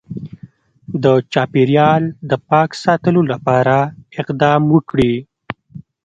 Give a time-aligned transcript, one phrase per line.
[1.03, 3.77] د چاپیریال د پاک ساتلو لپاره
[4.21, 5.13] اقدام وکړي